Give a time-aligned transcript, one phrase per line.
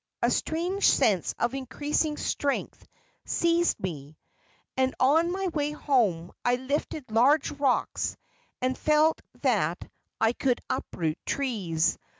[0.23, 2.87] A strange sense of increasing strength
[3.23, 4.17] seized me,
[4.75, 8.17] and on my way home I lifted large rocks
[8.63, 9.87] and felt that
[10.19, 11.99] I could uproot trees.